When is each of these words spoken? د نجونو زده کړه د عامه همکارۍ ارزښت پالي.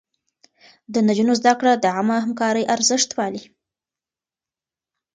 د 0.93 0.95
نجونو 1.07 1.33
زده 1.39 1.53
کړه 1.59 1.73
د 1.77 1.85
عامه 1.95 2.17
همکارۍ 2.25 2.63
ارزښت 2.75 3.09
پالي. 3.17 3.43